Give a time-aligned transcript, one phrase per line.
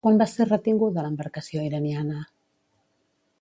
[0.05, 2.25] Quan va ser retinguda l'embarcació iraniana?